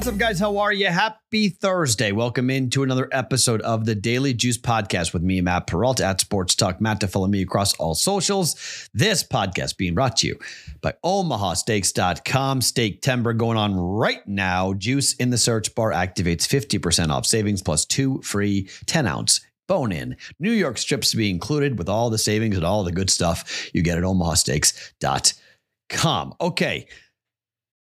What's 0.00 0.08
up, 0.08 0.16
guys? 0.16 0.40
How 0.40 0.56
are 0.56 0.72
you? 0.72 0.86
Happy 0.86 1.50
Thursday. 1.50 2.10
Welcome 2.10 2.48
into 2.48 2.82
another 2.82 3.06
episode 3.12 3.60
of 3.60 3.84
the 3.84 3.94
Daily 3.94 4.32
Juice 4.32 4.56
Podcast 4.56 5.12
with 5.12 5.20
me, 5.20 5.42
Matt 5.42 5.66
Perrault 5.66 6.00
at 6.00 6.22
Sports 6.22 6.54
Talk. 6.54 6.80
Matt 6.80 7.00
to 7.00 7.06
follow 7.06 7.26
me 7.26 7.42
across 7.42 7.74
all 7.74 7.94
socials. 7.94 8.88
This 8.94 9.22
podcast 9.22 9.76
being 9.76 9.94
brought 9.94 10.16
to 10.16 10.28
you 10.28 10.38
by 10.80 10.94
OmahaSteaks.com. 11.04 12.62
Steak 12.62 13.02
timber 13.02 13.34
going 13.34 13.58
on 13.58 13.76
right 13.76 14.26
now. 14.26 14.72
Juice 14.72 15.12
in 15.16 15.28
the 15.28 15.36
search 15.36 15.74
bar 15.74 15.90
activates 15.90 16.48
50% 16.48 17.10
off 17.10 17.26
savings 17.26 17.60
plus 17.60 17.84
two 17.84 18.22
free 18.22 18.70
10 18.86 19.06
ounce 19.06 19.42
bone 19.68 19.92
in. 19.92 20.16
New 20.38 20.52
York 20.52 20.78
strips 20.78 21.10
to 21.10 21.18
be 21.18 21.28
included 21.28 21.76
with 21.76 21.90
all 21.90 22.08
the 22.08 22.16
savings 22.16 22.56
and 22.56 22.64
all 22.64 22.84
the 22.84 22.92
good 22.92 23.10
stuff 23.10 23.68
you 23.74 23.82
get 23.82 23.98
at 23.98 24.04
OmahaSteaks.com. 24.04 26.34
Okay 26.40 26.86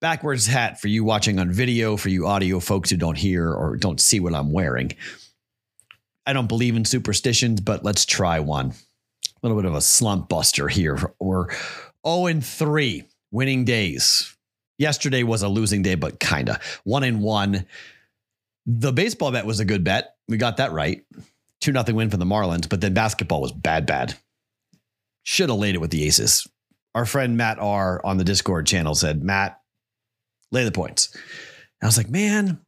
backwards 0.02 0.48
hat 0.48 0.80
for 0.80 0.88
you 0.88 1.03
watching 1.03 1.39
on 1.39 1.52
video, 1.52 1.98
for 1.98 2.09
you 2.09 2.27
audio 2.27 2.59
folks 2.59 2.89
who 2.89 2.98
don't 2.98 3.17
hear 3.17 3.52
or 3.52 3.76
don't 3.77 3.99
see 3.99 4.20
what 4.20 4.34
I'm 4.34 4.52
wearing. 4.52 4.94
I 6.25 6.34
don't 6.34 6.48
believe 6.48 6.75
in 6.75 6.85
superstitions, 6.85 7.62
but 7.62 7.84
let's 7.84 8.05
try 8.05 8.39
one. 8.39 8.73
A 9.25 9.48
little 9.48 9.58
bit 9.58 9.70
of 9.70 9.75
a 9.75 9.81
slump 9.81 10.30
buster 10.30 10.67
here. 10.67 11.13
We're 11.20 11.48
0 12.05 12.27
and 12.27 12.45
3 12.45 13.03
winning 13.31 13.66
days. 13.66 14.35
Yesterday 14.77 15.23
was 15.23 15.44
a 15.44 15.49
losing 15.49 15.81
day, 15.81 15.95
but 15.95 16.20
kind 16.20 16.50
of. 16.50 16.81
1 16.84 17.03
and 17.03 17.22
1. 17.22 17.66
The 18.66 18.94
baseball 18.94 19.31
bet 19.31 19.45
was 19.45 19.59
a 19.59 19.66
good 19.66 19.84
bet. 19.84 20.16
We 20.27 20.38
got 20.38 20.58
that 20.58 20.72
right. 20.72 21.03
2 21.61 21.72
nothing 21.72 21.95
win 21.95 22.09
for 22.09 22.17
the 22.17 22.25
Marlins, 22.25 22.69
but 22.69 22.80
then 22.80 22.94
basketball 22.94 23.41
was 23.41 23.52
bad, 23.52 23.86
bad. 23.86 24.16
Should 25.23 25.50
have 25.50 25.58
laid 25.58 25.75
it 25.75 25.81
with 25.81 25.91
the 25.91 26.03
Aces. 26.06 26.47
Our 26.95 27.06
friend 27.06 27.38
Matt 27.38 27.59
R 27.59 28.02
on 28.06 28.17
the 28.17 28.23
Discord 28.23 28.67
channel 28.67 28.95
said, 28.95 29.23
Matt, 29.23 29.59
lay 30.52 30.64
the 30.64 30.72
points. 30.72 31.14
And 31.14 31.83
I 31.83 31.86
was 31.88 31.97
like, 31.97 32.09
man, 32.09 32.59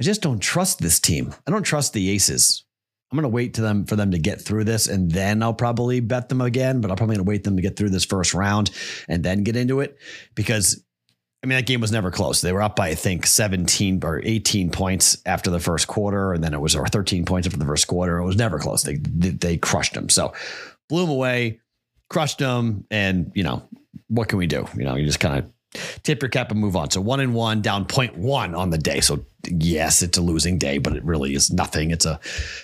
I 0.00 0.02
just 0.02 0.22
don't 0.22 0.40
trust 0.40 0.80
this 0.80 1.00
team. 1.00 1.34
I 1.46 1.50
don't 1.50 1.62
trust 1.62 1.92
the 1.92 2.10
Aces. 2.10 2.64
I'm 3.10 3.16
going 3.16 3.24
to 3.24 3.28
wait 3.28 3.54
to 3.54 3.60
them 3.60 3.86
for 3.86 3.96
them 3.96 4.12
to 4.12 4.18
get 4.18 4.40
through 4.40 4.64
this, 4.64 4.86
and 4.86 5.10
then 5.10 5.42
I'll 5.42 5.52
probably 5.52 5.98
bet 6.00 6.28
them 6.28 6.40
again. 6.40 6.80
But 6.80 6.90
I'm 6.90 6.96
probably 6.96 7.16
going 7.16 7.26
to 7.26 7.28
wait 7.28 7.42
them 7.42 7.56
to 7.56 7.62
get 7.62 7.76
through 7.76 7.90
this 7.90 8.04
first 8.04 8.34
round 8.34 8.70
and 9.08 9.24
then 9.24 9.42
get 9.42 9.56
into 9.56 9.80
it 9.80 9.98
because 10.36 10.84
I 11.42 11.46
mean 11.46 11.56
that 11.56 11.66
game 11.66 11.80
was 11.80 11.90
never 11.90 12.12
close. 12.12 12.40
They 12.40 12.52
were 12.52 12.62
up 12.62 12.76
by 12.76 12.88
I 12.88 12.94
think 12.94 13.26
17 13.26 14.00
or 14.04 14.20
18 14.22 14.70
points 14.70 15.16
after 15.26 15.50
the 15.50 15.58
first 15.58 15.88
quarter, 15.88 16.32
and 16.32 16.44
then 16.44 16.54
it 16.54 16.60
was 16.60 16.76
or 16.76 16.86
13 16.86 17.24
points 17.24 17.48
after 17.48 17.58
the 17.58 17.64
first 17.64 17.88
quarter. 17.88 18.18
It 18.18 18.26
was 18.26 18.36
never 18.36 18.60
close. 18.60 18.84
They 18.84 18.96
they 18.96 19.56
crushed 19.56 19.94
them. 19.94 20.08
So 20.08 20.32
blew 20.88 21.00
them 21.00 21.10
away, 21.10 21.60
crushed 22.10 22.38
them, 22.38 22.86
and 22.92 23.32
you 23.34 23.42
know 23.42 23.68
what 24.06 24.28
can 24.28 24.38
we 24.38 24.46
do? 24.46 24.66
You 24.76 24.84
know, 24.84 24.94
you 24.94 25.04
just 25.04 25.20
kind 25.20 25.38
of 25.38 25.50
tip 26.02 26.22
your 26.22 26.28
cap 26.28 26.50
and 26.50 26.60
move 26.60 26.76
on. 26.76 26.90
So 26.90 27.00
one 27.00 27.20
and 27.20 27.34
one 27.34 27.62
down 27.62 27.84
0.1 27.84 28.56
on 28.56 28.70
the 28.70 28.78
day. 28.78 29.00
So 29.00 29.24
yes, 29.48 30.02
it's 30.02 30.18
a 30.18 30.22
losing 30.22 30.58
day, 30.58 30.78
but 30.78 30.96
it 30.96 31.04
really 31.04 31.34
is 31.34 31.50
nothing. 31.52 31.90
It's 31.90 32.06
a 32.06 32.20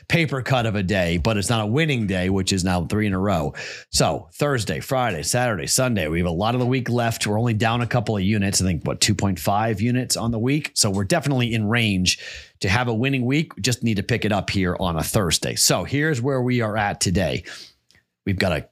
paper 0.09 0.43
cut 0.43 0.67
of 0.67 0.75
a 0.75 0.83
day, 0.83 1.19
but 1.19 1.37
it's 1.37 1.49
not 1.49 1.63
a 1.63 1.67
winning 1.67 2.07
day, 2.07 2.31
which 2.31 2.53
is 2.53 2.65
now 2.65 2.85
three 2.85 3.07
in 3.07 3.13
a 3.13 3.19
row. 3.19 3.55
So 3.91 4.29
Thursday, 4.33 4.81
Friday, 4.81 5.23
Saturday, 5.23 5.67
Sunday, 5.67 6.09
we 6.09 6.19
have 6.19 6.27
a 6.27 6.31
lot 6.31 6.55
of 6.55 6.61
the 6.61 6.67
week 6.67 6.91
left. 6.91 7.27
We're 7.27 7.39
only 7.39 7.55
down 7.55 7.81
a 7.81 7.87
couple 7.87 8.17
of 8.17 8.23
units. 8.23 8.61
I 8.61 8.65
think 8.65 8.85
what 8.85 9.01
2.5 9.01 9.81
units 9.81 10.17
on 10.17 10.33
the 10.33 10.39
week. 10.39 10.73
So 10.75 10.91
we're 10.91 11.05
definitely 11.05 11.55
in 11.55 11.69
range 11.69 12.19
to 12.61 12.69
have 12.69 12.89
a 12.89 12.95
winning 12.95 13.25
week. 13.25 13.55
We 13.55 13.63
just 13.63 13.83
need 13.83 13.97
to 13.97 14.03
pick 14.03 14.25
it 14.25 14.33
up 14.33 14.51
here 14.51 14.77
on 14.81 14.97
a 14.97 15.03
Thursday. 15.03 15.55
So 15.55 15.85
here's 15.85 16.21
where 16.21 16.43
we 16.43 16.61
are 16.61 16.77
at 16.77 17.01
today. 17.01 17.45
We've 18.25 18.39
got 18.39 18.53
a 18.53 18.69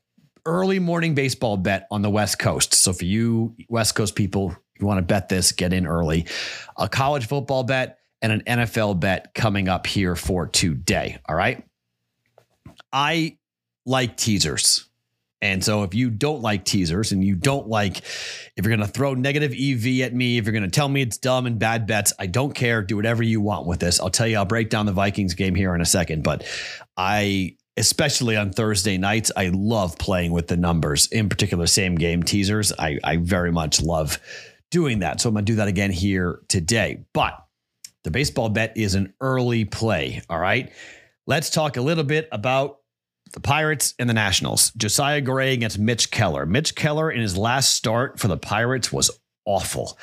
early 0.46 0.78
morning 0.78 1.14
baseball 1.14 1.56
bet 1.56 1.86
on 1.90 2.02
the 2.02 2.10
West 2.10 2.38
Coast. 2.38 2.74
So 2.74 2.92
for 2.92 3.04
you 3.04 3.54
West 3.68 3.94
Coast 3.94 4.14
people, 4.14 4.56
you 4.78 4.86
want 4.86 4.98
to 4.98 5.02
bet 5.02 5.28
this, 5.28 5.52
get 5.52 5.72
in 5.72 5.86
early. 5.86 6.26
A 6.76 6.88
college 6.88 7.26
football 7.26 7.62
bet 7.62 7.98
and 8.22 8.32
an 8.32 8.42
NFL 8.46 9.00
bet 9.00 9.34
coming 9.34 9.68
up 9.68 9.86
here 9.86 10.16
for 10.16 10.46
today. 10.46 11.18
All 11.28 11.36
right. 11.36 11.64
I 12.92 13.38
like 13.86 14.16
teasers. 14.16 14.88
And 15.42 15.62
so 15.62 15.82
if 15.82 15.94
you 15.94 16.08
don't 16.08 16.40
like 16.40 16.64
teasers 16.64 17.12
and 17.12 17.22
you 17.22 17.36
don't 17.36 17.68
like, 17.68 17.98
if 17.98 18.64
you're 18.64 18.74
going 18.74 18.80
to 18.80 18.86
throw 18.86 19.12
negative 19.12 19.52
EV 19.52 20.00
at 20.00 20.14
me, 20.14 20.38
if 20.38 20.46
you're 20.46 20.52
going 20.52 20.64
to 20.64 20.70
tell 20.70 20.88
me 20.88 21.02
it's 21.02 21.18
dumb 21.18 21.44
and 21.44 21.58
bad 21.58 21.86
bets, 21.86 22.14
I 22.18 22.26
don't 22.26 22.54
care. 22.54 22.80
Do 22.80 22.96
whatever 22.96 23.22
you 23.22 23.42
want 23.42 23.66
with 23.66 23.78
this. 23.78 24.00
I'll 24.00 24.08
tell 24.08 24.26
you, 24.26 24.38
I'll 24.38 24.46
break 24.46 24.70
down 24.70 24.86
the 24.86 24.92
Vikings 24.92 25.34
game 25.34 25.54
here 25.54 25.74
in 25.74 25.82
a 25.82 25.86
second, 25.86 26.24
but 26.24 26.46
I 26.96 27.56
especially 27.76 28.36
on 28.36 28.52
Thursday 28.52 28.98
nights, 28.98 29.32
I 29.36 29.48
love 29.48 29.98
playing 29.98 30.32
with 30.32 30.46
the 30.46 30.56
numbers, 30.56 31.06
in 31.08 31.28
particular, 31.28 31.66
same 31.66 31.96
game 31.96 32.22
teasers. 32.22 32.72
I, 32.78 32.98
I 33.02 33.16
very 33.16 33.52
much 33.52 33.82
love 33.82 34.18
doing 34.70 35.00
that. 35.00 35.20
So 35.20 35.28
I'm 35.28 35.34
going 35.34 35.44
to 35.44 35.52
do 35.52 35.56
that 35.56 35.68
again 35.68 35.90
here 35.90 36.40
today. 36.48 37.04
But 37.12 37.34
the 38.04 38.10
baseball 38.10 38.48
bet 38.48 38.76
is 38.76 38.94
an 38.94 39.14
early 39.20 39.64
play. 39.64 40.22
All 40.28 40.38
right. 40.38 40.72
Let's 41.26 41.50
talk 41.50 41.76
a 41.76 41.80
little 41.80 42.04
bit 42.04 42.28
about 42.30 42.80
the 43.32 43.40
Pirates 43.40 43.94
and 43.98 44.08
the 44.08 44.14
Nationals. 44.14 44.70
Josiah 44.72 45.20
Gray 45.20 45.54
against 45.54 45.78
Mitch 45.78 46.10
Keller. 46.10 46.46
Mitch 46.46 46.74
Keller 46.74 47.10
in 47.10 47.20
his 47.20 47.36
last 47.36 47.74
start 47.74 48.20
for 48.20 48.28
the 48.28 48.36
Pirates 48.36 48.92
was 48.92 49.10
awful. 49.46 49.98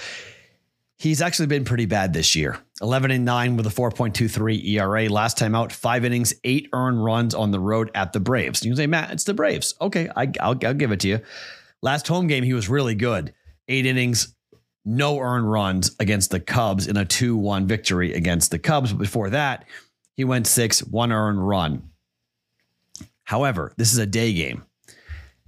He's 1.02 1.20
actually 1.20 1.48
been 1.48 1.66
pretty 1.66 1.88
bad 1.88 2.14
this 2.14 2.36
year. 2.36 2.60
11 2.80 3.10
and 3.10 3.26
9 3.26 3.58
with 3.58 3.66
a 3.66 3.72
4.23 3.72 4.64
ERA. 4.68 5.10
Last 5.10 5.36
time 5.36 5.56
out, 5.56 5.72
five 5.72 6.06
innings, 6.06 6.32
eight 6.44 6.70
earned 6.74 7.04
runs 7.04 7.34
on 7.34 7.50
the 7.50 7.60
road 7.60 7.90
at 7.96 8.14
the 8.14 8.20
Braves. 8.20 8.64
You 8.64 8.76
say, 8.76 8.86
Matt, 8.86 9.10
it's 9.10 9.24
the 9.24 9.34
Braves. 9.34 9.74
Okay, 9.82 10.10
I, 10.16 10.26
will 10.26 10.60
I'll 10.64 10.76
give 10.76 10.92
it 10.92 11.00
to 11.00 11.08
you. 11.08 11.22
Last 11.82 12.08
home 12.08 12.28
game, 12.28 12.44
he 12.44 12.54
was 12.54 12.70
really 12.70 12.94
good. 12.94 13.34
Eight 13.68 13.88
innings, 13.88 14.36
no 14.86 15.18
earned 15.18 15.52
runs 15.52 15.96
against 16.00 16.30
the 16.30 16.40
Cubs 16.40 16.86
in 16.86 16.98
a 16.98 17.06
2 17.06 17.36
1 17.36 17.66
victory 17.66 18.14
against 18.14 18.52
the 18.52 18.60
Cubs. 18.60 18.94
But 18.94 19.00
before 19.00 19.32
that, 19.32 19.66
he 20.16 20.24
went 20.24 20.46
six, 20.46 20.84
one 20.84 21.12
earned 21.12 21.48
run. 21.48 21.90
However, 23.24 23.74
this 23.76 23.92
is 23.92 23.98
a 23.98 24.06
day 24.06 24.34
game, 24.34 24.66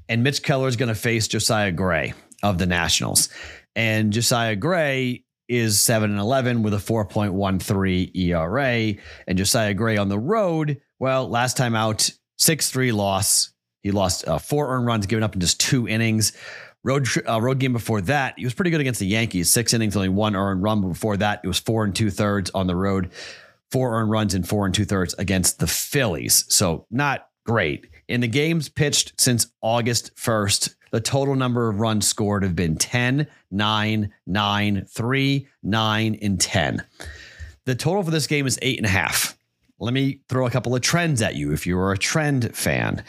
and 0.09 0.23
Mitch 0.23 0.41
Keller 0.41 0.67
is 0.67 0.77
going 0.77 0.89
to 0.89 0.95
face 0.95 1.27
Josiah 1.27 1.71
Gray 1.71 2.15
of 2.41 2.57
the 2.57 2.65
Nationals. 2.65 3.29
And 3.75 4.11
Josiah 4.11 4.55
Gray 4.55 5.22
is 5.47 5.79
7 5.79 6.09
and 6.09 6.19
11 6.19 6.63
with 6.63 6.73
a 6.73 6.77
4.13 6.77 8.15
ERA. 8.15 8.95
And 9.27 9.37
Josiah 9.37 9.73
Gray 9.73 9.97
on 9.97 10.09
the 10.09 10.19
road, 10.19 10.81
well, 10.99 11.27
last 11.27 11.57
time 11.57 11.75
out, 11.75 12.09
6 12.37 12.69
3 12.69 12.91
loss. 12.91 13.51
He 13.81 13.91
lost 13.91 14.27
uh, 14.27 14.39
four 14.39 14.73
earned 14.73 14.85
runs 14.85 15.05
given 15.05 15.23
up 15.23 15.33
in 15.33 15.41
just 15.41 15.59
two 15.59 15.87
innings. 15.87 16.31
Road 16.85 17.07
uh, 17.27 17.41
road 17.41 17.59
game 17.59 17.73
before 17.73 18.01
that, 18.01 18.33
he 18.37 18.45
was 18.45 18.53
pretty 18.53 18.71
good 18.71 18.81
against 18.81 18.99
the 18.99 19.05
Yankees. 19.05 19.49
Six 19.49 19.73
innings, 19.73 19.95
only 19.95 20.09
one 20.09 20.35
earned 20.35 20.63
run. 20.63 20.81
But 20.81 20.89
before 20.89 21.17
that, 21.17 21.41
it 21.43 21.47
was 21.47 21.59
four 21.59 21.83
and 21.83 21.95
two 21.95 22.09
thirds 22.09 22.49
on 22.53 22.67
the 22.67 22.75
road, 22.75 23.11
four 23.71 23.97
earned 23.97 24.11
runs 24.11 24.33
and 24.33 24.47
four 24.47 24.65
and 24.65 24.73
two 24.75 24.85
thirds 24.85 25.13
against 25.15 25.59
the 25.59 25.67
Phillies. 25.67 26.45
So 26.49 26.85
not 26.89 27.27
great. 27.45 27.87
In 28.07 28.21
the 28.21 28.27
games 28.27 28.69
pitched 28.69 29.13
since 29.19 29.47
August 29.61 30.15
1st, 30.15 30.75
the 30.93 31.01
total 31.01 31.33
number 31.33 31.69
of 31.69 31.79
runs 31.79 32.07
scored 32.07 32.43
have 32.43 32.55
been 32.55 32.75
10, 32.75 33.25
9, 33.49 34.13
9, 34.27 34.85
3, 34.87 35.47
9, 35.63 36.19
and 36.21 36.39
10. 36.39 36.83
The 37.65 37.73
total 37.73 38.03
for 38.03 38.11
this 38.11 38.27
game 38.27 38.45
is 38.45 38.59
eight 38.61 38.77
and 38.77 38.85
a 38.85 38.89
half. 38.89 39.35
Let 39.79 39.91
me 39.91 40.19
throw 40.29 40.45
a 40.45 40.51
couple 40.51 40.75
of 40.75 40.81
trends 40.81 41.23
at 41.23 41.33
you 41.33 41.51
if 41.51 41.65
you're 41.65 41.91
a 41.91 41.97
trend 41.97 42.55
fan. 42.55 43.03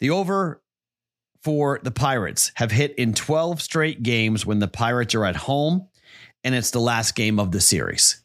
The 0.00 0.10
over 0.10 0.60
for 1.40 1.78
the 1.80 1.92
Pirates 1.92 2.50
have 2.56 2.72
hit 2.72 2.96
in 2.96 3.14
12 3.14 3.62
straight 3.62 4.02
games 4.02 4.44
when 4.44 4.58
the 4.58 4.66
Pirates 4.66 5.14
are 5.14 5.24
at 5.24 5.36
home, 5.36 5.86
and 6.42 6.56
it's 6.56 6.72
the 6.72 6.80
last 6.80 7.14
game 7.14 7.38
of 7.38 7.52
the 7.52 7.60
series. 7.60 8.20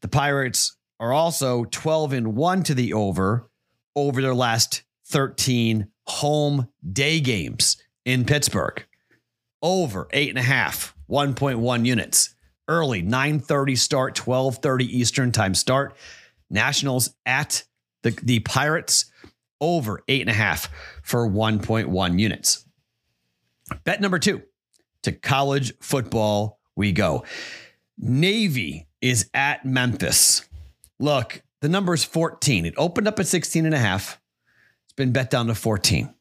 The 0.00 0.08
Pirates 0.08 0.76
are 1.00 1.12
also 1.12 1.64
12 1.64 2.12
and 2.12 2.36
1 2.36 2.62
to 2.62 2.74
the 2.74 2.92
over 2.92 3.50
over 3.96 4.22
their 4.22 4.34
last 4.34 4.84
13 5.06 5.88
home 6.06 6.68
day 6.92 7.18
games 7.18 7.78
in 8.04 8.24
Pittsburgh. 8.24 8.84
Over 9.62 10.08
eight 10.12 10.28
and 10.28 10.38
a 10.38 10.42
half, 10.42 10.94
1.1 11.08 11.86
units. 11.86 12.34
Early, 12.66 13.02
9:30 13.02 13.76
start, 13.76 14.14
12:30 14.14 14.84
Eastern 14.84 15.32
time 15.32 15.54
start. 15.54 15.96
Nationals 16.50 17.14
at 17.26 17.64
the, 18.02 18.10
the 18.22 18.40
Pirates 18.40 19.06
over 19.60 20.02
eight 20.08 20.20
and 20.20 20.30
a 20.30 20.34
half 20.34 20.68
for 21.02 21.28
1.1 21.28 22.18
units. 22.18 22.64
Bet 23.84 24.00
number 24.00 24.18
two 24.18 24.42
to 25.02 25.12
college 25.12 25.72
football 25.80 26.58
we 26.76 26.92
go. 26.92 27.24
Navy 27.98 28.86
is 29.00 29.30
at 29.32 29.64
Memphis. 29.64 30.48
Look, 30.98 31.42
the 31.60 31.68
number 31.68 31.94
is 31.94 32.04
14. 32.04 32.66
It 32.66 32.74
opened 32.76 33.08
up 33.08 33.18
at 33.18 33.26
16 33.26 33.64
and 33.64 33.74
a 33.74 33.78
half. 33.78 34.20
It's 34.84 34.94
been 34.94 35.12
bet 35.12 35.30
down 35.30 35.46
to 35.46 35.54
14. 35.54 36.12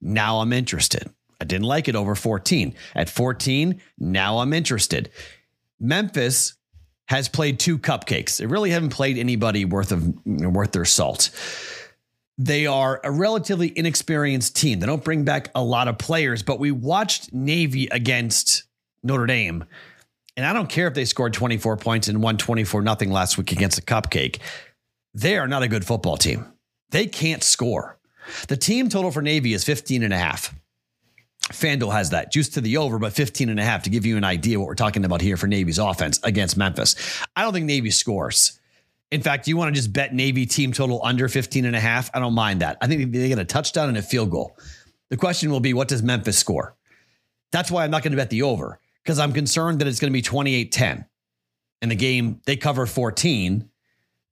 Now 0.00 0.40
I'm 0.40 0.52
interested. 0.52 1.10
I 1.44 1.46
didn't 1.46 1.66
like 1.66 1.88
it 1.88 1.94
over 1.94 2.14
14. 2.14 2.74
At 2.94 3.10
14, 3.10 3.78
now 3.98 4.38
I'm 4.38 4.54
interested. 4.54 5.10
Memphis 5.78 6.54
has 7.08 7.28
played 7.28 7.58
two 7.58 7.78
cupcakes. 7.78 8.38
They 8.38 8.46
really 8.46 8.70
haven't 8.70 8.88
played 8.88 9.18
anybody 9.18 9.66
worth 9.66 9.92
of 9.92 10.14
worth 10.24 10.72
their 10.72 10.86
salt. 10.86 11.28
They 12.38 12.64
are 12.66 12.98
a 13.04 13.10
relatively 13.10 13.76
inexperienced 13.76 14.56
team. 14.56 14.80
They 14.80 14.86
don't 14.86 15.04
bring 15.04 15.24
back 15.24 15.50
a 15.54 15.62
lot 15.62 15.86
of 15.86 15.98
players, 15.98 16.42
but 16.42 16.58
we 16.58 16.70
watched 16.70 17.34
Navy 17.34 17.88
against 17.90 18.64
Notre 19.02 19.26
Dame 19.26 19.66
And 20.38 20.46
I 20.46 20.54
don't 20.54 20.70
care 20.70 20.88
if 20.88 20.94
they 20.94 21.04
scored 21.04 21.34
24 21.34 21.76
points 21.76 22.08
and 22.08 22.22
won 22.22 22.38
24 22.38 22.80
nothing 22.80 23.10
last 23.10 23.36
week 23.36 23.52
against 23.52 23.78
a 23.78 23.82
cupcake. 23.82 24.38
They 25.12 25.36
are 25.36 25.46
not 25.46 25.62
a 25.62 25.68
good 25.68 25.84
football 25.84 26.16
team. 26.16 26.46
They 26.88 27.06
can't 27.06 27.44
score. 27.44 27.98
The 28.48 28.56
team 28.56 28.88
total 28.88 29.10
for 29.10 29.20
Navy 29.20 29.52
is 29.52 29.62
15 29.62 30.02
and 30.02 30.14
a 30.14 30.18
half. 30.18 30.54
FanDuel 31.52 31.92
has 31.92 32.10
that 32.10 32.32
juice 32.32 32.48
to 32.50 32.60
the 32.60 32.78
over, 32.78 32.98
but 32.98 33.12
15 33.12 33.50
and 33.50 33.60
a 33.60 33.64
half 33.64 33.82
to 33.82 33.90
give 33.90 34.06
you 34.06 34.16
an 34.16 34.24
idea 34.24 34.58
what 34.58 34.66
we're 34.66 34.74
talking 34.74 35.04
about 35.04 35.20
here 35.20 35.36
for 35.36 35.46
Navy's 35.46 35.78
offense 35.78 36.18
against 36.22 36.56
Memphis. 36.56 36.96
I 37.36 37.42
don't 37.42 37.52
think 37.52 37.66
Navy 37.66 37.90
scores. 37.90 38.58
In 39.10 39.20
fact, 39.20 39.46
you 39.46 39.56
want 39.56 39.74
to 39.74 39.78
just 39.78 39.92
bet 39.92 40.14
Navy 40.14 40.46
team 40.46 40.72
total 40.72 41.00
under 41.04 41.28
15 41.28 41.66
and 41.66 41.76
a 41.76 41.80
half? 41.80 42.10
I 42.14 42.18
don't 42.18 42.34
mind 42.34 42.62
that. 42.62 42.78
I 42.80 42.86
think 42.86 43.12
they 43.12 43.28
get 43.28 43.38
a 43.38 43.44
touchdown 43.44 43.88
and 43.88 43.98
a 43.98 44.02
field 44.02 44.30
goal. 44.30 44.56
The 45.10 45.16
question 45.18 45.50
will 45.50 45.60
be 45.60 45.74
what 45.74 45.88
does 45.88 46.02
Memphis 46.02 46.38
score? 46.38 46.74
That's 47.52 47.70
why 47.70 47.84
I'm 47.84 47.90
not 47.90 48.02
going 48.02 48.12
to 48.12 48.16
bet 48.16 48.30
the 48.30 48.42
over 48.42 48.80
because 49.02 49.18
I'm 49.18 49.32
concerned 49.32 49.80
that 49.80 49.86
it's 49.86 50.00
going 50.00 50.10
to 50.10 50.16
be 50.16 50.22
28 50.22 50.72
10. 50.72 51.04
In 51.82 51.88
the 51.90 51.94
game, 51.94 52.40
they 52.46 52.56
cover 52.56 52.86
14 52.86 53.68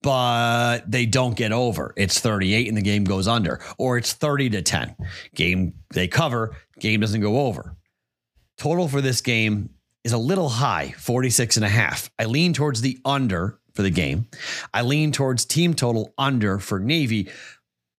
but 0.02 0.90
they 0.90 1.06
don't 1.06 1.36
get 1.36 1.52
over. 1.52 1.94
It's 1.96 2.20
38 2.20 2.68
and 2.68 2.76
the 2.76 2.82
game 2.82 3.04
goes 3.04 3.28
under, 3.28 3.60
or 3.78 3.96
it's 3.96 4.12
30 4.12 4.50
to 4.50 4.62
10. 4.62 4.96
Game 5.34 5.74
they 5.94 6.08
cover, 6.08 6.56
game 6.78 7.00
doesn't 7.00 7.20
go 7.20 7.46
over. 7.46 7.76
Total 8.58 8.88
for 8.88 9.00
this 9.00 9.20
game 9.20 9.70
is 10.04 10.12
a 10.12 10.18
little 10.18 10.48
high, 10.48 10.94
46 10.98 11.56
and 11.56 11.64
a 11.64 11.68
half. 11.68 12.10
I 12.18 12.24
lean 12.24 12.52
towards 12.52 12.80
the 12.80 12.98
under 13.04 13.58
for 13.74 13.82
the 13.82 13.90
game. 13.90 14.28
I 14.74 14.82
lean 14.82 15.12
towards 15.12 15.44
team 15.44 15.74
total 15.74 16.12
under 16.18 16.58
for 16.58 16.78
Navy, 16.78 17.30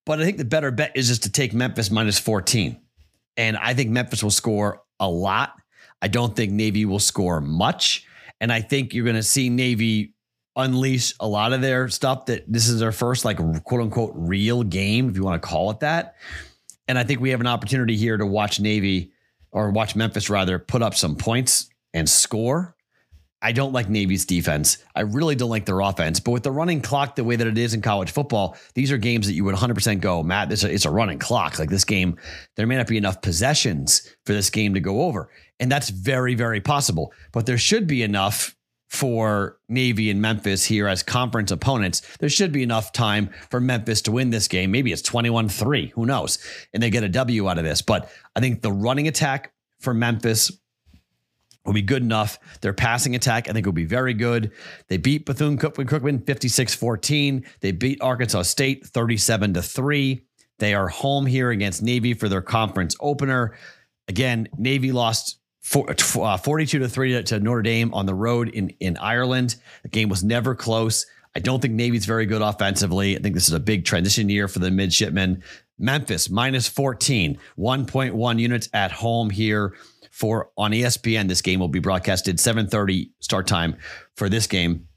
but 0.05 0.19
I 0.19 0.25
think 0.25 0.37
the 0.37 0.45
better 0.45 0.71
bet 0.71 0.91
is 0.95 1.07
just 1.07 1.23
to 1.23 1.31
take 1.31 1.53
Memphis 1.53 1.89
minus 1.89 2.19
14. 2.19 2.79
And 3.37 3.57
I 3.57 3.73
think 3.73 3.89
Memphis 3.89 4.23
will 4.23 4.31
score 4.31 4.83
a 4.99 5.09
lot. 5.09 5.53
I 6.01 6.07
don't 6.07 6.35
think 6.35 6.51
Navy 6.51 6.85
will 6.85 6.99
score 6.99 7.41
much. 7.41 8.05
And 8.41 8.51
I 8.51 8.61
think 8.61 8.93
you're 8.93 9.05
going 9.05 9.15
to 9.15 9.23
see 9.23 9.49
Navy 9.49 10.12
unleash 10.55 11.13
a 11.19 11.27
lot 11.27 11.53
of 11.53 11.61
their 11.61 11.89
stuff 11.89 12.27
that 12.27 12.51
this 12.51 12.67
is 12.67 12.79
their 12.79 12.91
first 12.91 13.25
like 13.25 13.37
quote 13.63 13.81
unquote 13.81 14.11
real 14.15 14.63
game, 14.63 15.09
if 15.09 15.15
you 15.15 15.23
want 15.23 15.41
to 15.41 15.47
call 15.47 15.71
it 15.71 15.79
that. 15.79 16.15
And 16.87 16.99
I 16.99 17.03
think 17.03 17.21
we 17.21 17.29
have 17.29 17.41
an 17.41 17.47
opportunity 17.47 17.95
here 17.95 18.17
to 18.17 18.25
watch 18.25 18.59
Navy 18.59 19.11
or 19.51 19.71
watch 19.71 19.95
Memphis 19.95 20.29
rather 20.29 20.59
put 20.59 20.81
up 20.81 20.95
some 20.95 21.15
points 21.15 21.69
and 21.93 22.09
score. 22.09 22.75
I 23.41 23.51
don't 23.51 23.73
like 23.73 23.89
Navy's 23.89 24.25
defense. 24.25 24.77
I 24.95 25.01
really 25.01 25.35
don't 25.35 25.49
like 25.49 25.65
their 25.65 25.81
offense. 25.81 26.21
But 26.21 26.31
with 26.31 26.43
the 26.43 26.51
running 26.51 26.79
clock 26.81 27.15
the 27.15 27.25
way 27.25 27.35
that 27.35 27.45
it 27.45 27.57
is 27.57 27.73
in 27.73 27.81
college 27.81 28.11
football, 28.11 28.55
these 28.73 28.89
are 28.89 28.97
games 28.97 29.27
that 29.27 29.33
you 29.33 29.43
would 29.43 29.55
100% 29.55 29.99
go, 29.99 30.23
Matt, 30.23 30.47
this 30.47 30.63
it's 30.63 30.85
a 30.85 30.89
running 30.89 31.19
clock. 31.19 31.59
Like 31.59 31.69
this 31.69 31.83
game, 31.83 32.17
there 32.55 32.65
may 32.65 32.77
not 32.77 32.87
be 32.87 32.97
enough 32.97 33.21
possessions 33.21 34.09
for 34.25 34.31
this 34.31 34.49
game 34.49 34.73
to 34.75 34.79
go 34.79 35.01
over. 35.01 35.29
And 35.59 35.69
that's 35.69 35.89
very, 35.89 36.35
very 36.35 36.61
possible. 36.61 37.11
But 37.33 37.45
there 37.45 37.57
should 37.57 37.85
be 37.85 38.01
enough 38.01 38.55
for 38.93 39.57
Navy 39.67 40.11
and 40.11 40.21
Memphis 40.21 40.63
here 40.65 40.87
as 40.87 41.01
conference 41.01 41.49
opponents, 41.49 42.03
there 42.19 42.29
should 42.29 42.51
be 42.51 42.61
enough 42.61 42.91
time 42.91 43.31
for 43.49 43.59
Memphis 43.59 44.03
to 44.03 44.11
win 44.11 44.29
this 44.29 44.47
game. 44.47 44.69
Maybe 44.69 44.91
it's 44.91 45.01
21 45.01 45.49
3, 45.49 45.87
who 45.95 46.05
knows? 46.05 46.37
And 46.73 46.83
they 46.83 46.91
get 46.91 47.03
a 47.03 47.09
W 47.09 47.49
out 47.49 47.57
of 47.57 47.63
this. 47.63 47.81
But 47.81 48.11
I 48.35 48.39
think 48.39 48.61
the 48.61 48.71
running 48.71 49.07
attack 49.07 49.51
for 49.79 49.95
Memphis 49.95 50.51
will 51.65 51.73
be 51.73 51.81
good 51.81 52.03
enough. 52.03 52.37
Their 52.61 52.73
passing 52.73 53.15
attack, 53.15 53.49
I 53.49 53.53
think, 53.53 53.65
will 53.65 53.73
be 53.73 53.83
very 53.83 54.13
good. 54.13 54.51
They 54.89 54.97
beat 54.97 55.25
Bethune 55.25 55.57
Cookman 55.57 56.27
56 56.27 56.75
14. 56.75 57.45
They 57.61 57.71
beat 57.71 57.99
Arkansas 57.99 58.43
State 58.43 58.85
37 58.85 59.55
3. 59.55 60.23
They 60.59 60.75
are 60.75 60.87
home 60.87 61.25
here 61.25 61.49
against 61.49 61.81
Navy 61.81 62.13
for 62.13 62.29
their 62.29 62.43
conference 62.43 62.95
opener. 62.99 63.55
Again, 64.07 64.49
Navy 64.55 64.91
lost 64.91 65.39
uh, 65.75 66.37
42 66.37 66.79
to 66.79 66.89
3 66.89 67.23
to 67.23 67.39
Notre 67.39 67.61
Dame 67.61 67.93
on 67.93 68.05
the 68.05 68.13
road 68.13 68.49
in, 68.49 68.69
in 68.79 68.97
Ireland. 68.97 69.55
The 69.83 69.89
game 69.89 70.09
was 70.09 70.23
never 70.23 70.55
close. 70.55 71.05
I 71.35 71.39
don't 71.39 71.61
think 71.61 71.73
Navy's 71.73 72.05
very 72.05 72.25
good 72.25 72.41
offensively. 72.41 73.17
I 73.17 73.19
think 73.19 73.33
this 73.33 73.47
is 73.47 73.53
a 73.53 73.59
big 73.59 73.85
transition 73.85 74.29
year 74.29 74.47
for 74.47 74.59
the 74.59 74.69
midshipmen. 74.69 75.43
Memphis 75.79 76.29
minus 76.29 76.67
14, 76.67 77.39
1.1 77.57 78.39
units 78.39 78.69
at 78.73 78.91
home 78.91 79.29
here 79.29 79.73
for 80.11 80.51
on 80.57 80.71
ESPN. 80.71 81.27
This 81.27 81.41
game 81.41 81.59
will 81.59 81.67
be 81.67 81.79
broadcasted 81.79 82.37
7:30 82.37 83.09
start 83.19 83.47
time 83.47 83.77
for 84.15 84.29
this 84.29 84.45
game 84.45 84.87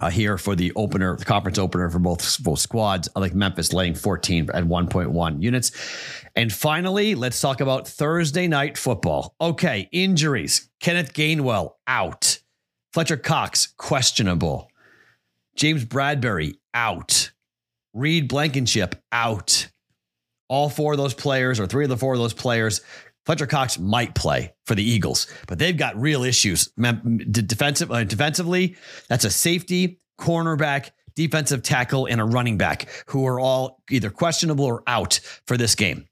uh, 0.00 0.10
here 0.10 0.38
for 0.38 0.54
the 0.54 0.72
opener, 0.76 1.16
the 1.16 1.24
conference 1.24 1.58
opener 1.58 1.90
for 1.90 1.98
both, 1.98 2.42
both 2.42 2.58
squads. 2.58 3.08
I 3.16 3.20
like 3.20 3.34
Memphis 3.34 3.72
laying 3.72 3.94
14 3.94 4.50
at 4.52 4.64
1.1 4.64 5.42
units. 5.42 5.72
And 6.34 6.52
finally, 6.52 7.14
let's 7.14 7.40
talk 7.40 7.60
about 7.60 7.88
Thursday 7.88 8.46
night 8.46 8.76
football. 8.76 9.34
Okay, 9.40 9.88
injuries. 9.92 10.68
Kenneth 10.80 11.12
Gainwell 11.12 11.72
out. 11.86 12.40
Fletcher 12.92 13.16
Cox 13.16 13.68
questionable. 13.76 14.70
James 15.56 15.84
Bradberry 15.84 16.54
out. 16.74 17.32
Reed 17.94 18.28
Blankenship 18.28 19.02
out. 19.10 19.68
All 20.48 20.68
four 20.68 20.92
of 20.92 20.98
those 20.98 21.14
players, 21.14 21.58
or 21.58 21.66
three 21.66 21.84
of 21.84 21.90
the 21.90 21.96
four 21.96 22.12
of 22.12 22.20
those 22.20 22.34
players, 22.34 22.82
Fletcher 23.26 23.46
Cox 23.46 23.78
might 23.78 24.14
play 24.14 24.54
for 24.64 24.74
the 24.74 24.82
Eagles, 24.82 25.26
but 25.48 25.58
they've 25.58 25.76
got 25.76 26.00
real 26.00 26.22
issues. 26.22 26.68
Defensive, 26.76 27.90
uh, 27.90 28.04
defensively, 28.04 28.76
that's 29.08 29.24
a 29.24 29.30
safety, 29.30 30.00
cornerback, 30.18 30.90
defensive 31.16 31.62
tackle, 31.62 32.06
and 32.06 32.20
a 32.20 32.24
running 32.24 32.56
back 32.56 32.88
who 33.06 33.26
are 33.26 33.40
all 33.40 33.82
either 33.90 34.10
questionable 34.10 34.64
or 34.64 34.82
out 34.86 35.20
for 35.46 35.56
this 35.56 35.74
game. 35.74 36.06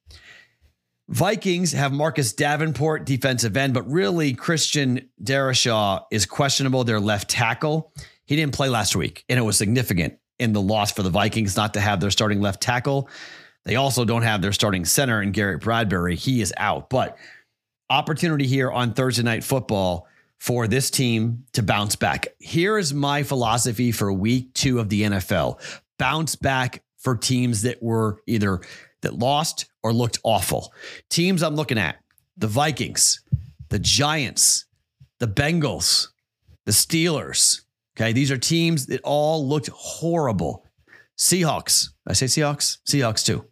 Vikings 1.09 1.73
have 1.73 1.93
Marcus 1.93 2.33
Davenport, 2.33 3.05
defensive 3.05 3.57
end, 3.57 3.75
but 3.75 3.89
really 3.89 4.33
Christian 4.33 5.09
Darrisaw 5.23 6.05
is 6.11 6.27
questionable, 6.27 6.83
their 6.83 6.99
left 6.99 7.29
tackle. 7.29 7.93
He 8.25 8.37
didn't 8.37 8.55
play 8.55 8.71
last 8.71 8.97
week, 8.97 9.25
and 9.29 9.39
it 9.39 9.43
was 9.43 9.57
significant 9.59 10.15
in 10.39 10.53
the 10.53 10.63
loss 10.63 10.91
for 10.91 11.03
the 11.03 11.11
Vikings 11.11 11.57
not 11.57 11.75
to 11.75 11.81
have 11.81 12.01
their 12.01 12.11
starting 12.11 12.41
left 12.41 12.61
tackle. 12.61 13.09
They 13.65 13.77
also 13.77 14.05
don't 14.05 14.23
have 14.23 14.43
their 14.43 14.53
starting 14.53 14.85
center 14.85 15.23
in 15.23 15.33
Garrett 15.33 15.63
Bradbury. 15.63 16.17
He 16.17 16.41
is 16.41 16.53
out. 16.57 16.91
But 16.91 17.17
opportunity 17.89 18.47
here 18.47 18.71
on 18.71 18.93
Thursday 18.93 19.23
Night 19.23 19.45
Football 19.45 20.07
for 20.39 20.67
this 20.67 20.91
team 20.91 21.45
to 21.53 21.63
bounce 21.63 21.97
back. 21.97 22.29
Here 22.39 22.77
is 22.77 22.93
my 22.93 23.23
philosophy 23.23 23.93
for 23.93 24.13
week 24.13 24.53
two 24.53 24.79
of 24.79 24.89
the 24.89 25.03
NFL 25.03 25.61
bounce 25.99 26.37
back 26.37 26.83
for 26.99 27.17
teams 27.17 27.63
that 27.63 27.83
were 27.83 28.21
either 28.27 28.61
that 29.03 29.19
lost 29.19 29.67
or 29.83 29.93
looked 29.93 30.19
awful. 30.25 30.73
Teams 31.11 31.43
I'm 31.43 31.57
looking 31.57 31.79
at 31.79 31.97
the 32.37 32.47
Vikings, 32.47 33.23
the 33.69 33.79
Giants, 33.79 34.67
the 35.21 35.29
Bengals, 35.29 36.09
the 36.67 36.73
Steelers. 36.73 37.63
Okay. 37.97 38.13
These 38.13 38.31
are 38.31 38.39
teams 38.39 38.87
that 38.87 39.01
all 39.05 39.47
looked 39.47 39.69
horrible. 39.69 40.67
Seahawks. 41.19 41.91
I 42.07 42.13
say 42.13 42.27
Seahawks? 42.27 42.79
Seahawks 42.87 43.25
too. 43.25 43.45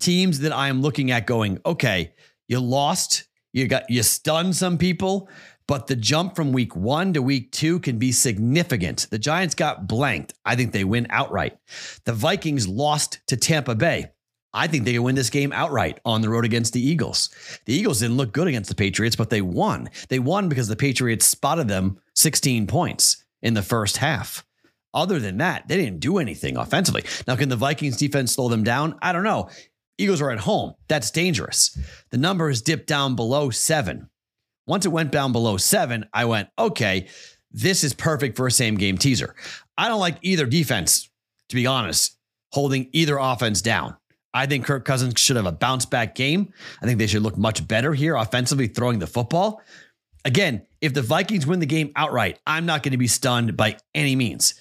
Teams 0.00 0.40
that 0.40 0.52
I 0.52 0.68
am 0.68 0.82
looking 0.82 1.10
at 1.10 1.26
going, 1.26 1.60
okay, 1.64 2.14
you 2.48 2.60
lost, 2.60 3.24
you 3.52 3.68
got 3.68 3.88
you 3.88 4.02
stunned 4.02 4.56
some 4.56 4.76
people, 4.76 5.28
but 5.66 5.86
the 5.86 5.96
jump 5.96 6.36
from 6.36 6.52
week 6.52 6.76
one 6.76 7.12
to 7.14 7.22
week 7.22 7.52
two 7.52 7.80
can 7.80 7.98
be 7.98 8.12
significant. 8.12 9.06
The 9.10 9.18
Giants 9.18 9.54
got 9.54 9.86
blanked. 9.86 10.34
I 10.44 10.56
think 10.56 10.72
they 10.72 10.84
win 10.84 11.06
outright. 11.10 11.56
The 12.04 12.12
Vikings 12.12 12.68
lost 12.68 13.20
to 13.28 13.36
Tampa 13.36 13.74
Bay. 13.74 14.10
I 14.52 14.68
think 14.68 14.84
they 14.84 14.92
can 14.92 15.02
win 15.02 15.16
this 15.16 15.30
game 15.30 15.52
outright 15.52 15.98
on 16.04 16.20
the 16.20 16.28
road 16.28 16.44
against 16.44 16.74
the 16.74 16.86
Eagles. 16.86 17.30
The 17.64 17.74
Eagles 17.74 18.00
didn't 18.00 18.16
look 18.16 18.32
good 18.32 18.46
against 18.46 18.68
the 18.68 18.76
Patriots, 18.76 19.16
but 19.16 19.30
they 19.30 19.40
won. 19.40 19.90
They 20.08 20.20
won 20.20 20.48
because 20.48 20.68
the 20.68 20.76
Patriots 20.76 21.26
spotted 21.26 21.66
them 21.66 21.98
16 22.14 22.68
points 22.68 23.24
in 23.42 23.54
the 23.54 23.62
first 23.62 23.96
half. 23.96 24.44
Other 24.94 25.18
than 25.18 25.38
that, 25.38 25.68
they 25.68 25.76
didn't 25.76 26.00
do 26.00 26.18
anything 26.18 26.56
offensively. 26.56 27.04
Now, 27.26 27.36
can 27.36 27.48
the 27.48 27.56
Vikings 27.56 27.96
defense 27.96 28.32
slow 28.32 28.48
them 28.48 28.64
down? 28.64 28.96
I 29.02 29.12
don't 29.12 29.24
know. 29.24 29.50
Eagles 29.98 30.22
are 30.22 30.30
at 30.30 30.38
home. 30.38 30.74
That's 30.88 31.10
dangerous. 31.10 31.76
The 32.10 32.18
number 32.18 32.48
has 32.48 32.62
dipped 32.62 32.86
down 32.86 33.16
below 33.16 33.50
seven. 33.50 34.08
Once 34.66 34.86
it 34.86 34.90
went 34.90 35.12
down 35.12 35.32
below 35.32 35.56
seven, 35.56 36.06
I 36.12 36.24
went, 36.24 36.48
okay, 36.58 37.08
this 37.50 37.84
is 37.84 37.92
perfect 37.92 38.36
for 38.36 38.46
a 38.46 38.50
same 38.50 38.76
game 38.76 38.98
teaser. 38.98 39.34
I 39.76 39.88
don't 39.88 40.00
like 40.00 40.18
either 40.22 40.46
defense, 40.46 41.10
to 41.48 41.54
be 41.54 41.66
honest, 41.66 42.16
holding 42.52 42.88
either 42.92 43.18
offense 43.18 43.60
down. 43.62 43.96
I 44.32 44.46
think 44.46 44.64
Kirk 44.64 44.84
Cousins 44.84 45.20
should 45.20 45.36
have 45.36 45.46
a 45.46 45.52
bounce 45.52 45.86
back 45.86 46.16
game. 46.16 46.52
I 46.82 46.86
think 46.86 46.98
they 46.98 47.06
should 47.06 47.22
look 47.22 47.38
much 47.38 47.66
better 47.68 47.94
here 47.94 48.16
offensively 48.16 48.66
throwing 48.66 48.98
the 48.98 49.06
football. 49.06 49.62
Again, 50.24 50.66
if 50.80 50.94
the 50.94 51.02
Vikings 51.02 51.46
win 51.46 51.60
the 51.60 51.66
game 51.66 51.92
outright, 51.94 52.40
I'm 52.46 52.66
not 52.66 52.82
going 52.82 52.92
to 52.92 52.98
be 52.98 53.06
stunned 53.06 53.56
by 53.56 53.76
any 53.94 54.16
means. 54.16 54.54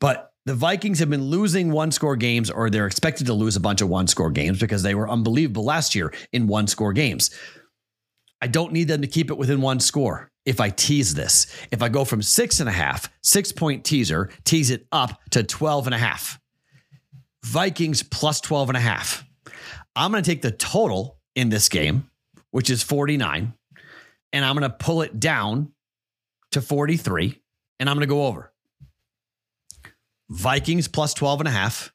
But 0.00 0.32
the 0.46 0.54
Vikings 0.54 0.98
have 0.98 1.08
been 1.08 1.24
losing 1.24 1.70
one 1.70 1.90
score 1.90 2.16
games, 2.16 2.50
or 2.50 2.68
they're 2.68 2.86
expected 2.86 3.26
to 3.26 3.34
lose 3.34 3.56
a 3.56 3.60
bunch 3.60 3.80
of 3.80 3.88
one 3.88 4.06
score 4.06 4.30
games 4.30 4.60
because 4.60 4.82
they 4.82 4.94
were 4.94 5.08
unbelievable 5.08 5.64
last 5.64 5.94
year 5.94 6.12
in 6.32 6.46
one 6.46 6.66
score 6.66 6.92
games. 6.92 7.30
I 8.42 8.46
don't 8.46 8.72
need 8.72 8.88
them 8.88 9.00
to 9.00 9.06
keep 9.06 9.30
it 9.30 9.38
within 9.38 9.62
one 9.62 9.80
score 9.80 10.30
if 10.44 10.60
I 10.60 10.68
tease 10.68 11.14
this. 11.14 11.46
If 11.70 11.82
I 11.82 11.88
go 11.88 12.04
from 12.04 12.20
six 12.20 12.60
and 12.60 12.68
a 12.68 12.72
half, 12.72 13.10
six 13.22 13.52
point 13.52 13.84
teaser, 13.84 14.30
tease 14.44 14.70
it 14.70 14.86
up 14.92 15.18
to 15.30 15.42
12 15.42 15.86
and 15.86 15.94
a 15.94 15.98
half. 15.98 16.38
Vikings 17.44 18.02
plus 18.02 18.40
12 18.40 18.70
and 18.70 18.76
a 18.76 18.80
half. 18.80 19.24
I'm 19.96 20.10
going 20.10 20.22
to 20.22 20.30
take 20.30 20.42
the 20.42 20.50
total 20.50 21.18
in 21.34 21.48
this 21.48 21.68
game, 21.68 22.10
which 22.50 22.70
is 22.70 22.82
49, 22.82 23.54
and 24.32 24.44
I'm 24.44 24.56
going 24.56 24.68
to 24.68 24.76
pull 24.76 25.02
it 25.02 25.20
down 25.20 25.72
to 26.52 26.60
43, 26.60 27.40
and 27.80 27.88
I'm 27.88 27.96
going 27.96 28.06
to 28.08 28.12
go 28.12 28.26
over. 28.26 28.52
Vikings 30.30 30.88
plus 30.88 31.14
12 31.14 31.40
and 31.40 31.48
a 31.48 31.52
half 31.52 31.92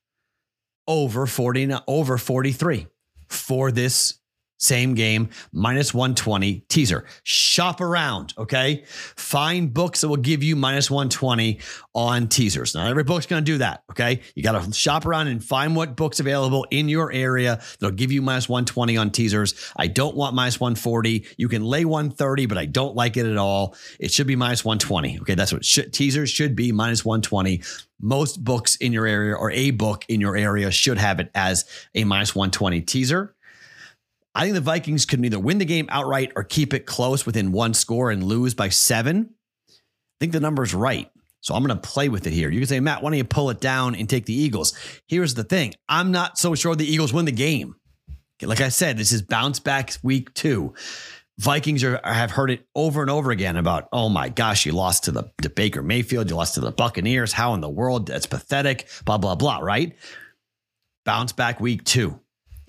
over 0.87 1.25
40 1.25 1.73
over 1.87 2.17
43 2.17 2.87
for 3.27 3.71
this 3.71 4.18
same 4.59 4.93
game, 4.93 5.29
minus 5.51 5.93
120 5.93 6.65
teaser. 6.67 7.05
Shop 7.23 7.81
around, 7.81 8.33
okay? 8.37 8.83
Find 8.85 9.73
books 9.73 10.01
that 10.01 10.09
will 10.09 10.17
give 10.17 10.43
you 10.43 10.55
minus 10.55 10.91
120 10.91 11.59
on 11.95 12.27
teasers. 12.27 12.75
Not 12.75 12.87
every 12.87 13.03
book's 13.03 13.25
gonna 13.25 13.41
do 13.41 13.57
that, 13.59 13.83
okay? 13.89 14.21
You 14.35 14.43
gotta 14.43 14.71
shop 14.73 15.05
around 15.05 15.27
and 15.27 15.43
find 15.43 15.75
what 15.75 15.95
books 15.95 16.19
available 16.19 16.67
in 16.71 16.89
your 16.89 17.11
area 17.11 17.61
that'll 17.79 17.95
give 17.95 18.11
you 18.11 18.21
minus 18.21 18.49
120 18.49 18.97
on 18.97 19.11
teasers. 19.11 19.55
I 19.77 19.87
don't 19.87 20.15
want 20.15 20.35
minus 20.35 20.59
140. 20.59 21.25
You 21.37 21.47
can 21.47 21.63
lay 21.63 21.85
130, 21.85 22.45
but 22.45 22.57
I 22.57 22.65
don't 22.65 22.95
like 22.95 23.17
it 23.17 23.25
at 23.25 23.37
all. 23.37 23.75
It 23.99 24.11
should 24.11 24.27
be 24.27 24.35
minus 24.35 24.65
120, 24.65 25.19
okay? 25.21 25.35
That's 25.35 25.53
what 25.53 25.63
should, 25.63 25.93
teasers 25.93 26.29
should 26.29 26.55
be 26.55 26.71
minus 26.73 27.05
120 27.05 27.61
most 28.01 28.43
books 28.43 28.75
in 28.77 28.93
your 28.93 29.05
area 29.05 29.35
or 29.35 29.51
a 29.51 29.71
book 29.71 30.05
in 30.07 30.21
your 30.21 30.35
area 30.37 30.71
should 30.71 30.97
have 30.97 31.19
it 31.19 31.29
as 31.35 31.65
a 31.95 32.03
minus 32.03 32.35
120 32.35 32.81
teaser. 32.81 33.35
I 34.35 34.43
think 34.43 34.55
the 34.55 34.61
Vikings 34.61 35.05
could 35.05 35.23
either 35.23 35.39
win 35.39 35.57
the 35.57 35.65
game 35.65 35.87
outright 35.89 36.31
or 36.35 36.43
keep 36.43 36.73
it 36.73 36.85
close 36.85 37.25
within 37.25 37.51
one 37.51 37.73
score 37.73 38.11
and 38.11 38.23
lose 38.23 38.53
by 38.53 38.69
seven. 38.69 39.33
I 39.69 39.73
think 40.19 40.33
the 40.33 40.39
number's 40.39 40.73
right. 40.73 41.09
So 41.41 41.55
I'm 41.55 41.63
going 41.63 41.77
to 41.77 41.89
play 41.89 42.09
with 42.09 42.27
it 42.27 42.33
here. 42.33 42.49
You 42.49 42.59
can 42.59 42.67
say, 42.67 42.79
Matt, 42.79 43.01
why 43.01 43.09
don't 43.09 43.17
you 43.17 43.23
pull 43.23 43.49
it 43.49 43.61
down 43.61 43.95
and 43.95 44.09
take 44.09 44.25
the 44.25 44.33
Eagles? 44.33 44.73
Here's 45.07 45.33
the 45.33 45.43
thing 45.43 45.73
I'm 45.87 46.11
not 46.11 46.37
so 46.37 46.53
sure 46.55 46.75
the 46.75 46.85
Eagles 46.85 47.13
win 47.13 47.25
the 47.25 47.31
game. 47.31 47.75
Like 48.41 48.61
I 48.61 48.69
said, 48.69 48.97
this 48.97 49.11
is 49.11 49.21
bounce 49.21 49.59
back 49.59 49.93
week 50.03 50.33
two. 50.33 50.73
Vikings 51.39 51.85
are 51.85 52.01
have 52.03 52.31
heard 52.31 52.51
it 52.51 52.65
over 52.75 53.01
and 53.01 53.09
over 53.09 53.31
again 53.31 53.55
about, 53.55 53.87
oh 53.93 54.09
my 54.09 54.27
gosh, 54.27 54.65
you 54.65 54.73
lost 54.73 55.05
to 55.05 55.11
the 55.11 55.31
to 55.41 55.49
Baker 55.49 55.81
Mayfield, 55.81 56.29
you 56.29 56.35
lost 56.35 56.55
to 56.55 56.61
the 56.61 56.71
Buccaneers. 56.71 57.31
How 57.31 57.53
in 57.53 57.61
the 57.61 57.69
world? 57.69 58.07
That's 58.07 58.25
pathetic. 58.25 58.89
Blah 59.05 59.17
blah 59.17 59.35
blah. 59.35 59.59
Right? 59.59 59.95
Bounce 61.05 61.31
back 61.31 61.61
week 61.61 61.85
two. 61.85 62.19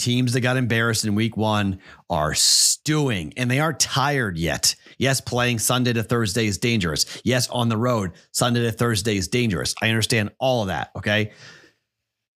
Teams 0.00 0.32
that 0.32 0.40
got 0.40 0.56
embarrassed 0.56 1.04
in 1.04 1.14
week 1.14 1.36
one 1.36 1.78
are 2.08 2.32
stewing 2.32 3.34
and 3.36 3.50
they 3.50 3.60
aren't 3.60 3.78
tired 3.78 4.38
yet. 4.38 4.74
Yes, 4.96 5.20
playing 5.20 5.58
Sunday 5.58 5.92
to 5.92 6.02
Thursday 6.02 6.46
is 6.46 6.56
dangerous. 6.56 7.04
Yes, 7.22 7.50
on 7.50 7.68
the 7.68 7.76
road, 7.76 8.12
Sunday 8.32 8.62
to 8.62 8.72
Thursday 8.72 9.18
is 9.18 9.28
dangerous. 9.28 9.74
I 9.82 9.88
understand 9.88 10.30
all 10.38 10.62
of 10.62 10.68
that. 10.68 10.90
Okay. 10.96 11.32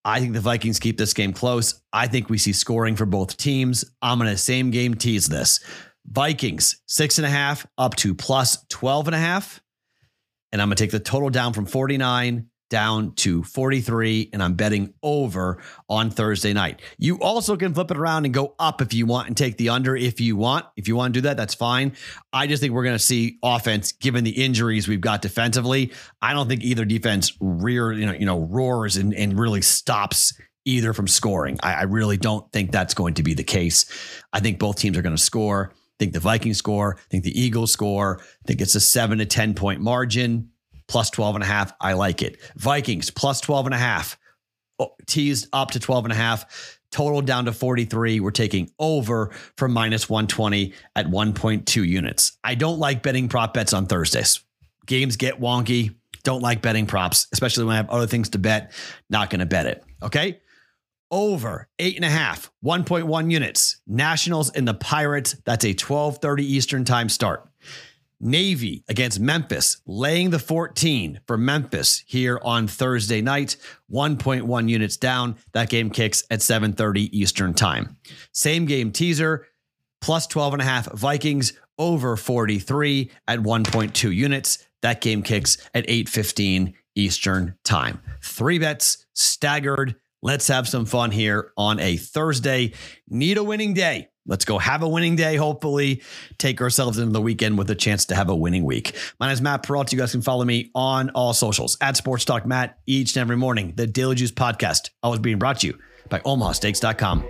I 0.05 0.21
think 0.21 0.35
the 0.35 0.41
Vikings 0.41 0.79
keep 0.79 0.99
this 0.99 1.15
game 1.15 1.33
close. 1.33 1.81
I 1.91 2.07
think 2.07 2.29
we 2.29 2.37
see 2.37 2.53
scoring 2.53 2.97
for 2.97 3.07
both 3.07 3.39
teams. 3.39 3.83
I'm 4.03 4.19
going 4.19 4.31
to 4.31 4.37
same 4.37 4.71
game 4.71 4.95
tease 4.95 5.27
this. 5.27 5.61
Vikings, 6.07 6.83
six 6.85 7.17
and 7.17 7.27
a 7.27 7.31
half 7.31 7.67
up 7.79 7.95
to 7.97 8.15
plus 8.15 8.63
12 8.69 9.09
and 9.09 9.15
a 9.15 9.19
half. 9.19 9.63
And 10.53 10.61
I'm 10.61 10.69
going 10.69 10.77
to 10.77 10.83
take 10.83 10.91
the 10.91 11.01
total 11.01 11.31
down 11.31 11.55
from 11.55 11.65
49 11.65 12.47
down 12.75 13.13
to 13.15 13.45
43 13.45 14.31
and 14.33 14.43
I'm 14.43 14.55
betting 14.55 14.95
over 15.01 15.63
on 15.89 16.11
Thursday 16.11 16.53
night. 16.53 16.83
You 16.99 17.21
also 17.21 17.57
can 17.57 17.73
flip 17.73 17.93
it 17.93 17.97
around 17.97 18.25
and 18.25 18.35
go 18.35 18.57
up 18.59 18.83
if 18.83 18.93
you 18.93 19.07
want 19.07 19.29
and 19.29 19.37
take 19.37 19.59
the 19.59 19.69
under 19.69 19.95
if 19.95 20.21
you 20.21 20.35
want. 20.35 20.67
If 20.75 20.89
you 20.89 20.97
want 20.97 21.15
to 21.15 21.19
do 21.21 21.23
that, 21.29 21.37
that's 21.37 21.55
fine. 21.55 21.93
I 22.33 22.49
just 22.49 22.61
think 22.61 22.75
we're 22.75 22.83
going 22.83 22.97
to 22.97 23.05
see 23.05 23.39
offense 23.45 23.93
given 23.93 24.25
the 24.25 24.33
injuries 24.45 24.89
we've 24.89 25.01
got 25.01 25.23
defensively. 25.23 25.93
I 26.21 26.33
don't 26.33 26.49
think 26.49 26.65
either 26.65 26.85
defense 26.85 27.33
rear, 27.39 27.93
you 27.93 28.07
know, 28.07 28.13
you 28.13 28.27
know, 28.27 28.41
roars 28.41 28.97
and, 28.97 29.15
and 29.15 29.39
really 29.39 29.63
stops 29.63 30.35
either 30.65 30.93
from 30.93 31.07
scoring. 31.07 31.61
I, 31.63 31.75
I 31.75 31.83
really 31.83 32.17
don't 32.17 32.51
think 32.51 32.73
that's 32.73 32.95
going 32.95 33.15
to 33.15 33.23
be 33.23 33.35
the 33.35 33.45
case. 33.45 33.85
I 34.33 34.41
think 34.41 34.59
both 34.59 34.79
teams 34.79 34.99
are 34.99 35.03
going 35.03 35.15
to 35.15 35.23
score. 35.23 35.71
I 35.73 35.97
think 36.01 36.13
the 36.13 36.19
Vikings 36.19 36.59
score. 36.59 36.97
I 36.99 37.09
think 37.09 37.23
the 37.23 37.41
Eagles 37.41 37.71
score. 37.71 38.19
I 38.21 38.47
think 38.49 38.61
it's 38.61 38.75
a 38.75 38.81
seven 38.81 39.19
to 39.19 39.27
10 39.27 39.55
point 39.55 39.81
margin 39.81 40.51
plus 40.89 41.11
12 41.11 41.37
and 41.37 41.45
a 41.45 41.47
half. 41.47 41.73
I 41.81 41.95
like 41.95 42.23
it. 42.23 42.39
Vikings 42.57 43.11
plus 43.11 43.41
12 43.41 43.67
and 43.67 43.75
a 43.75 43.79
half. 43.79 44.19
Oh, 44.79 44.95
teased 45.07 45.49
up 45.53 45.71
to 45.73 45.81
12 45.81 46.07
and 46.07 46.13
a 46.13 46.17
half. 46.17 46.79
Total 46.91 47.23
down 47.23 47.47
to 47.47 47.53
43. 47.53 48.21
We're 48.21 48.31
taking 48.31 48.71
over 48.79 49.31
from 49.57 49.73
minus 49.73 50.09
120 50.09 50.73
at 50.95 51.07
1.2 51.07 51.87
units. 51.87 52.39
I 52.45 52.55
don't 52.55 52.79
like 52.79 53.03
betting 53.03 53.29
prop 53.29 53.55
bets 53.55 53.73
on 53.73 53.87
Thursdays. 53.87 54.41
Games 54.87 55.17
get 55.17 55.41
wonky. 55.41 55.95
Don't 56.23 56.41
like 56.41 56.63
betting 56.63 56.87
props, 56.87 57.27
especially 57.33 57.65
when 57.65 57.75
I 57.75 57.77
have 57.77 57.91
other 57.91 58.07
things 58.07 58.31
to 58.31 58.39
bet. 58.39 58.73
Not 59.11 59.31
going 59.31 59.41
to 59.41 59.47
bet 59.47 59.67
it. 59.67 59.85
Okay. 60.03 60.41
Over 61.11 61.69
eight 61.79 61.97
and 61.97 62.05
a 62.05 62.11
half, 62.11 62.51
1.1 62.65 63.31
units. 63.31 63.81
Nationals 63.87 64.51
and 64.51 64.67
the 64.67 64.75
Pirates. 64.75 65.37
That's 65.45 65.65
a 65.65 65.69
1230 65.69 66.45
Eastern 66.45 66.85
time 66.85 67.09
start. 67.09 67.49
Navy 68.21 68.85
against 68.89 69.21
Memphis, 69.21 69.79
laying 69.87 70.31
the 70.31 70.39
14 70.39 71.21
for 71.27 71.37
Memphis 71.37 72.03
here 72.07 72.41
on 72.43 72.67
Thursday 72.67 73.21
night, 73.21 73.57
1.1 73.91 74.69
units 74.69 74.97
down. 74.97 75.37
That 75.53 75.69
game 75.69 75.91
kicks 75.91 76.25
at 76.31 76.41
7:30 76.41 77.17
Eastern 77.17 77.55
Time. 77.55 77.97
Same 78.33 78.67
game 78.67 78.93
teaser, 78.93 79.47
plus 80.01 80.27
12 80.27 80.55
and 80.55 80.63
a 80.63 80.67
half 80.67 80.91
Vikings 80.93 81.53
over 81.79 82.17
43 82.17 83.11
at 83.27 83.41
1.2 83.41 84.11
units. 84.15 84.59
That 84.83 85.01
game 85.01 85.23
kicks 85.23 85.59
at 85.75 85.85
8:15 85.89 86.75
Eastern 86.95 87.57
Time. 87.65 88.01
Three 88.23 88.59
bets 88.59 89.07
staggered. 89.15 89.97
Let's 90.23 90.49
have 90.49 90.69
some 90.69 90.87
fun 90.87 91.11
here 91.11 91.53
on 91.57 91.79
a 91.81 91.97
Thursday. 91.97 92.73
Need 93.09 93.37
a 93.37 93.45
winning 93.45 93.75
day. 93.75 94.09
Let's 94.27 94.45
go 94.45 94.59
have 94.59 94.83
a 94.83 94.89
winning 94.89 95.17
day, 95.17 95.37
hopefully. 95.37 96.03
Take 96.39 96.61
ourselves 96.63 96.99
into 96.99 97.13
the 97.13 97.21
weekend 97.21 97.59
with 97.59 97.71
a 97.71 97.75
chance 97.75 98.07
to 98.07 98.15
have 98.15 98.31
a 98.31 98.35
winning 98.37 98.65
week. 98.65 98.97
My 99.21 99.27
name 99.27 99.35
is 99.35 99.43
Matt 99.43 99.63
Perrault. 99.63 99.93
You 99.93 99.99
guys 99.99 100.13
can 100.13 100.23
follow 100.23 100.45
me 100.45 100.71
on 100.75 101.11
all 101.11 101.35
socials 101.35 101.77
at 101.81 101.97
Sports 101.97 102.25
Talk 102.25 102.47
Matt 102.47 102.79
each 102.87 103.17
and 103.17 103.21
every 103.21 103.37
morning. 103.37 103.75
The 103.77 103.87
Daily 103.87 104.15
Juice 104.15 104.33
podcast, 104.33 104.91
always 105.03 105.21
being 105.21 105.39
brought 105.39 105.61
to 105.61 105.67
you 105.67 105.79
by 106.09 106.21
OmahaSteaks.com. 106.21 107.29